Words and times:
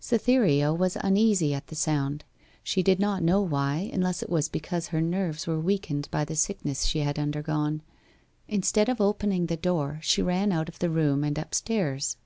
Cytherea 0.00 0.74
was 0.74 0.98
uneasy 1.00 1.54
at 1.54 1.68
the 1.68 1.74
sound 1.74 2.22
she 2.62 2.82
did 2.82 3.00
not 3.00 3.22
know 3.22 3.40
why, 3.40 3.88
unless 3.90 4.22
it 4.22 4.28
was 4.28 4.46
because 4.50 4.88
her 4.88 5.00
nerves 5.00 5.46
were 5.46 5.58
weakened 5.58 6.10
by 6.10 6.26
the 6.26 6.36
sickness 6.36 6.84
she 6.84 6.98
had 7.00 7.18
undergone. 7.18 7.80
Instead 8.48 8.90
of 8.90 9.00
opening 9.00 9.46
the 9.46 9.56
door 9.56 9.98
she 10.02 10.20
ran 10.20 10.52
out 10.52 10.68
of 10.68 10.78
the 10.80 10.90
room, 10.90 11.24
and 11.24 11.38
upstairs. 11.38 12.18